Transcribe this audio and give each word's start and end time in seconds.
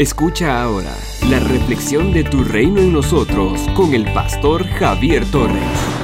Escucha 0.00 0.62
ahora 0.62 0.96
la 1.28 1.40
reflexión 1.40 2.10
de 2.14 2.24
tu 2.24 2.42
reino 2.42 2.80
en 2.80 2.90
nosotros 2.90 3.60
con 3.76 3.92
el 3.92 4.10
pastor 4.14 4.64
Javier 4.64 5.26
Torres. 5.30 5.62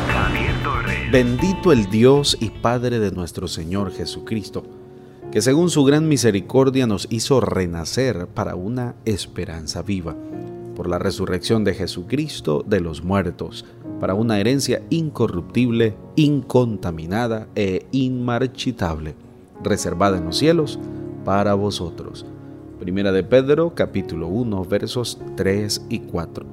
Javier 0.08 0.54
Torres. 0.62 1.10
Bendito 1.10 1.72
el 1.72 1.86
Dios 1.86 2.36
y 2.38 2.50
Padre 2.50 2.98
de 2.98 3.10
nuestro 3.10 3.48
Señor 3.48 3.90
Jesucristo, 3.90 4.64
que 5.32 5.40
según 5.40 5.70
su 5.70 5.82
gran 5.84 6.08
misericordia 6.08 6.86
nos 6.86 7.06
hizo 7.08 7.40
renacer 7.40 8.26
para 8.26 8.54
una 8.54 8.96
esperanza 9.06 9.80
viva, 9.80 10.14
por 10.74 10.90
la 10.90 10.98
resurrección 10.98 11.64
de 11.64 11.72
Jesucristo 11.72 12.66
de 12.66 12.80
los 12.80 13.02
muertos, 13.02 13.64
para 13.98 14.12
una 14.12 14.38
herencia 14.38 14.82
incorruptible, 14.90 15.96
incontaminada 16.16 17.48
e 17.54 17.86
inmarchitable, 17.92 19.14
reservada 19.64 20.18
en 20.18 20.26
los 20.26 20.36
cielos 20.36 20.78
para 21.24 21.54
vosotros 21.54 22.26
Primera 22.78 23.10
de 23.10 23.24
Pedro 23.24 23.74
capítulo 23.74 24.28
1 24.28 24.64
versos 24.66 25.18
3 25.36 25.86
y 25.88 26.00
4. 26.00 26.44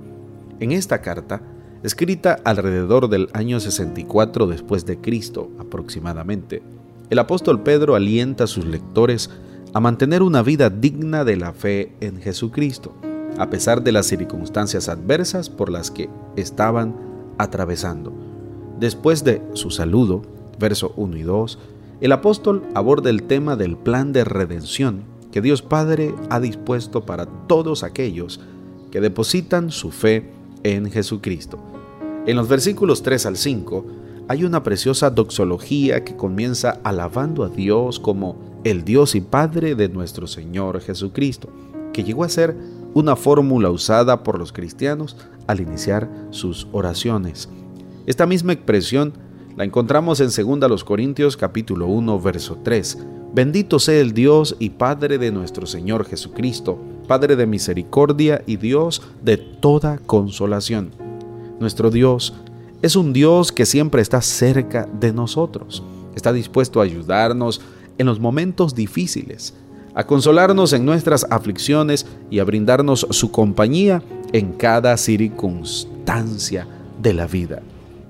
En 0.61 0.71
esta 0.71 1.01
carta, 1.01 1.41
escrita 1.83 2.39
alrededor 2.45 3.09
del 3.09 3.27
año 3.33 3.59
64 3.59 4.47
después 4.47 4.85
de 4.85 4.99
Cristo 4.99 5.51
aproximadamente, 5.59 6.63
el 7.09 7.19
apóstol 7.19 7.61
Pedro 7.61 7.95
alienta 7.95 8.45
a 8.45 8.47
sus 8.47 8.63
lectores 8.63 9.31
a 9.73 9.81
mantener 9.81 10.23
una 10.23 10.41
vida 10.43 10.69
digna 10.69 11.25
de 11.25 11.35
la 11.35 11.51
fe 11.51 11.93
en 11.99 12.21
Jesucristo, 12.21 12.93
a 13.37 13.49
pesar 13.49 13.83
de 13.83 13.91
las 13.91 14.05
circunstancias 14.05 14.87
adversas 14.87 15.49
por 15.49 15.69
las 15.69 15.91
que 15.91 16.09
estaban 16.37 16.95
atravesando. 17.37 18.13
Después 18.79 19.25
de 19.25 19.41
su 19.55 19.71
saludo, 19.71 20.21
verso 20.57 20.93
1 20.95 21.17
y 21.17 21.23
2, 21.23 21.59
el 21.99 22.13
apóstol 22.13 22.63
aborda 22.75 23.09
el 23.09 23.23
tema 23.23 23.57
del 23.57 23.75
plan 23.75 24.13
de 24.13 24.23
redención 24.23 25.12
que 25.33 25.41
Dios 25.41 25.63
Padre 25.63 26.13
ha 26.29 26.39
dispuesto 26.39 27.07
para 27.07 27.25
todos 27.25 27.81
aquellos 27.81 28.39
que 28.91 29.01
depositan 29.01 29.71
su 29.71 29.89
fe 29.89 30.29
en 30.61 30.91
Jesucristo. 30.91 31.57
En 32.27 32.37
los 32.37 32.47
versículos 32.47 33.01
3 33.01 33.25
al 33.25 33.37
5 33.37 33.85
hay 34.27 34.43
una 34.43 34.61
preciosa 34.61 35.09
doxología 35.09 36.03
que 36.03 36.15
comienza 36.15 36.79
alabando 36.83 37.43
a 37.43 37.49
Dios 37.49 37.99
como 37.99 38.35
el 38.63 38.85
Dios 38.85 39.15
y 39.15 39.21
Padre 39.21 39.73
de 39.73 39.89
nuestro 39.89 40.27
Señor 40.27 40.79
Jesucristo, 40.81 41.49
que 41.93 42.03
llegó 42.03 42.23
a 42.23 42.29
ser 42.29 42.55
una 42.93 43.15
fórmula 43.15 43.71
usada 43.71 44.21
por 44.21 44.37
los 44.37 44.53
cristianos 44.53 45.17
al 45.47 45.61
iniciar 45.61 46.07
sus 46.29 46.67
oraciones. 46.71 47.49
Esta 48.05 48.27
misma 48.27 48.53
expresión 48.53 49.13
la 49.57 49.63
encontramos 49.63 50.19
en 50.19 50.29
2 50.59 50.83
Corintios 50.83 51.37
capítulo 51.37 51.87
1 51.87 52.19
verso 52.19 52.59
3, 52.63 52.99
Bendito 53.33 53.79
sea 53.79 53.99
el 53.99 54.13
Dios 54.13 54.55
y 54.59 54.69
Padre 54.69 55.17
de 55.17 55.31
nuestro 55.31 55.65
Señor 55.65 56.05
Jesucristo, 56.05 56.77
Padre 57.07 57.35
de 57.35 57.47
misericordia 57.47 58.43
y 58.45 58.57
Dios 58.57 59.01
de 59.23 59.37
toda 59.37 59.97
consolación. 59.97 60.91
Nuestro 61.59 61.89
Dios 61.89 62.35
es 62.83 62.95
un 62.95 63.11
Dios 63.11 63.51
que 63.51 63.65
siempre 63.65 64.03
está 64.03 64.21
cerca 64.21 64.87
de 64.99 65.11
nosotros. 65.11 65.81
Está 66.15 66.31
dispuesto 66.31 66.79
a 66.79 66.83
ayudarnos 66.83 67.59
en 67.97 68.05
los 68.05 68.19
momentos 68.19 68.75
difíciles, 68.75 69.55
a 69.95 70.05
consolarnos 70.05 70.71
en 70.73 70.85
nuestras 70.85 71.25
aflicciones 71.31 72.05
y 72.29 72.37
a 72.37 72.43
brindarnos 72.43 73.07
su 73.09 73.31
compañía 73.31 74.03
en 74.31 74.53
cada 74.53 74.95
circunstancia 74.95 76.67
de 77.01 77.13
la 77.15 77.25
vida. 77.25 77.63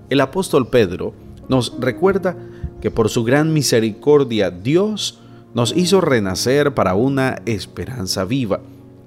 El 0.09 0.19
apóstol 0.19 0.67
Pedro 0.67 1.13
nos 1.47 1.79
recuerda 1.79 2.35
que 2.83 2.91
por 2.91 3.07
su 3.07 3.23
gran 3.23 3.53
misericordia 3.53 4.51
Dios 4.51 5.17
nos 5.53 5.73
hizo 5.73 6.01
renacer 6.01 6.73
para 6.73 6.95
una 6.95 7.41
esperanza 7.45 8.25
viva. 8.25 8.59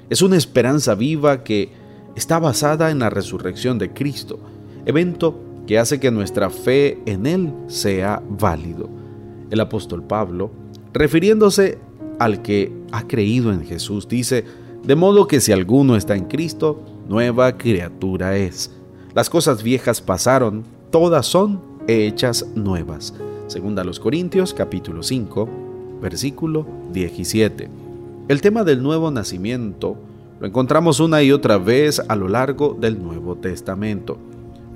Es 0.08 0.22
una 0.22 0.38
esperanza 0.38 0.94
viva 0.94 1.44
que 1.44 1.72
está 2.14 2.38
basada 2.38 2.90
en 2.90 3.00
la 3.00 3.10
resurrección 3.10 3.78
de 3.78 3.92
Cristo, 3.92 4.38
evento 4.86 5.38
que 5.66 5.78
hace 5.78 6.00
que 6.00 6.10
nuestra 6.10 6.48
fe 6.48 7.02
en 7.04 7.26
Él 7.26 7.52
sea 7.66 8.22
válido. 8.26 8.88
El 9.50 9.60
apóstol 9.60 10.02
Pablo, 10.02 10.50
refiriéndose 10.94 11.76
al 12.18 12.40
que 12.40 12.72
ha 12.92 13.06
creído 13.06 13.52
en 13.52 13.62
Jesús, 13.62 14.08
dice, 14.08 14.46
de 14.84 14.96
modo 14.96 15.26
que 15.26 15.42
si 15.42 15.52
alguno 15.52 15.96
está 15.96 16.16
en 16.16 16.24
Cristo, 16.24 16.80
nueva 17.10 17.58
criatura 17.58 18.38
es. 18.38 18.70
Las 19.14 19.28
cosas 19.28 19.62
viejas 19.62 20.00
pasaron, 20.00 20.64
todas 20.90 21.26
son 21.26 21.60
hechas 21.86 22.46
nuevas. 22.54 23.12
Segunda 23.46 23.82
a 23.82 23.84
los 23.84 24.00
Corintios 24.00 24.52
capítulo 24.52 25.04
5, 25.04 25.48
versículo 26.02 26.66
17. 26.92 27.68
El 28.26 28.40
tema 28.40 28.64
del 28.64 28.82
nuevo 28.82 29.12
nacimiento 29.12 29.96
lo 30.40 30.48
encontramos 30.48 30.98
una 30.98 31.22
y 31.22 31.30
otra 31.30 31.56
vez 31.56 32.02
a 32.08 32.16
lo 32.16 32.26
largo 32.26 32.76
del 32.80 33.00
Nuevo 33.00 33.36
Testamento. 33.36 34.18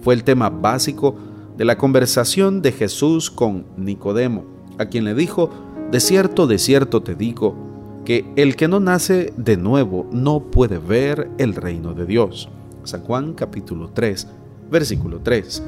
Fue 0.02 0.14
el 0.14 0.22
tema 0.22 0.50
básico 0.50 1.16
de 1.56 1.64
la 1.64 1.76
conversación 1.76 2.62
de 2.62 2.70
Jesús 2.70 3.28
con 3.28 3.64
Nicodemo, 3.76 4.44
a 4.78 4.86
quien 4.86 5.04
le 5.04 5.14
dijo, 5.14 5.50
de 5.90 5.98
cierto, 5.98 6.46
de 6.46 6.58
cierto 6.58 7.02
te 7.02 7.16
digo, 7.16 7.56
que 8.04 8.24
el 8.36 8.54
que 8.54 8.68
no 8.68 8.78
nace 8.78 9.32
de 9.36 9.56
nuevo 9.56 10.06
no 10.12 10.44
puede 10.44 10.78
ver 10.78 11.28
el 11.38 11.56
reino 11.56 11.92
de 11.92 12.06
Dios. 12.06 12.48
San 12.84 13.02
Juan 13.02 13.34
capítulo 13.34 13.90
3, 13.92 14.28
versículo 14.70 15.18
3. 15.24 15.60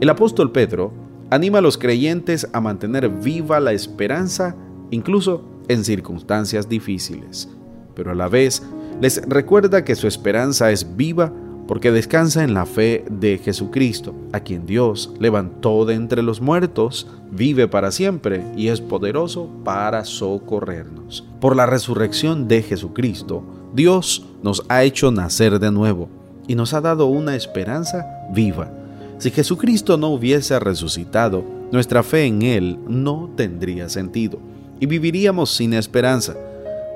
El 0.00 0.08
apóstol 0.08 0.52
Pedro 0.52 1.07
anima 1.30 1.58
a 1.58 1.62
los 1.62 1.78
creyentes 1.78 2.48
a 2.52 2.60
mantener 2.60 3.08
viva 3.08 3.60
la 3.60 3.72
esperanza 3.72 4.56
incluso 4.90 5.44
en 5.68 5.84
circunstancias 5.84 6.68
difíciles, 6.68 7.48
pero 7.94 8.12
a 8.12 8.14
la 8.14 8.28
vez 8.28 8.62
les 9.00 9.22
recuerda 9.28 9.84
que 9.84 9.94
su 9.94 10.06
esperanza 10.06 10.70
es 10.70 10.96
viva 10.96 11.32
porque 11.66 11.92
descansa 11.92 12.42
en 12.42 12.54
la 12.54 12.64
fe 12.64 13.04
de 13.10 13.36
Jesucristo, 13.36 14.14
a 14.32 14.40
quien 14.40 14.64
Dios 14.64 15.12
levantó 15.20 15.84
de 15.84 15.94
entre 15.94 16.22
los 16.22 16.40
muertos, 16.40 17.06
vive 17.30 17.68
para 17.68 17.92
siempre 17.92 18.42
y 18.56 18.68
es 18.68 18.80
poderoso 18.80 19.50
para 19.64 20.06
socorrernos. 20.06 21.26
Por 21.40 21.54
la 21.54 21.66
resurrección 21.66 22.48
de 22.48 22.62
Jesucristo, 22.62 23.42
Dios 23.74 24.24
nos 24.42 24.64
ha 24.70 24.82
hecho 24.82 25.10
nacer 25.10 25.58
de 25.58 25.70
nuevo 25.70 26.08
y 26.46 26.54
nos 26.54 26.72
ha 26.72 26.80
dado 26.80 27.04
una 27.06 27.36
esperanza 27.36 28.06
viva 28.32 28.77
si 29.18 29.30
Jesucristo 29.32 29.96
no 29.96 30.08
hubiese 30.08 30.58
resucitado, 30.60 31.44
nuestra 31.72 32.02
fe 32.02 32.24
en 32.24 32.42
Él 32.42 32.78
no 32.86 33.30
tendría 33.36 33.88
sentido 33.88 34.38
y 34.80 34.86
viviríamos 34.86 35.50
sin 35.50 35.74
esperanza. 35.74 36.36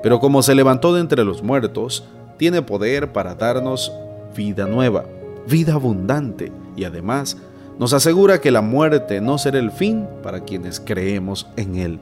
Pero 0.01 0.19
como 0.19 0.41
se 0.41 0.55
levantó 0.55 0.93
de 0.93 1.01
entre 1.01 1.23
los 1.25 1.43
muertos, 1.43 2.05
tiene 2.37 2.61
poder 2.61 3.11
para 3.11 3.35
darnos 3.35 3.91
vida 4.35 4.67
nueva, 4.67 5.05
vida 5.47 5.73
abundante 5.73 6.51
y 6.75 6.85
además 6.85 7.37
nos 7.77 7.93
asegura 7.93 8.39
que 8.39 8.51
la 8.51 8.61
muerte 8.61 9.19
no 9.19 9.37
será 9.37 9.59
el 9.59 9.71
fin 9.71 10.07
para 10.21 10.41
quienes 10.41 10.79
creemos 10.79 11.47
en 11.57 11.75
Él. 11.75 11.99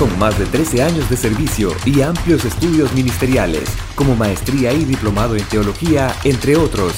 Con 0.00 0.18
más 0.18 0.36
de 0.36 0.46
13 0.46 0.82
años 0.82 1.08
de 1.08 1.16
servicio 1.16 1.70
y 1.84 2.02
amplios 2.02 2.44
estudios 2.44 2.92
ministeriales, 2.92 3.70
como 3.94 4.16
maestría 4.16 4.72
y 4.72 4.84
diplomado 4.84 5.36
en 5.36 5.44
teología, 5.44 6.12
entre 6.24 6.56
otros, 6.56 6.94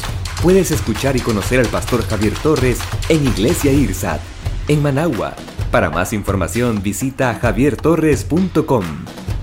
Puedes 0.47 0.71
escuchar 0.71 1.17
y 1.17 1.21
conocer 1.21 1.59
al 1.59 1.67
pastor 1.67 2.05
Javier 2.05 2.33
Torres 2.41 2.79
en 3.09 3.27
Iglesia 3.27 3.73
IRSAT, 3.73 4.21
en 4.69 4.81
Managua. 4.81 5.35
Para 5.73 5.91
más 5.91 6.13
información 6.13 6.85
visita 6.85 7.35
javiertorres.com. 7.35 8.85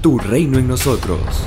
Tu 0.02 0.18
reino 0.18 0.60
en 0.60 0.70
nosotros. 0.70 1.44